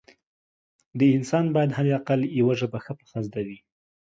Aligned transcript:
د 0.99 1.01
انسان 1.17 1.45
باید 1.55 1.75
حد 1.77 1.87
اقل 1.99 2.21
یوه 2.39 2.53
ژبه 2.59 2.79
ښه 2.85 2.93
پخه 2.99 3.19
زده 3.27 3.41
وي 3.47 3.57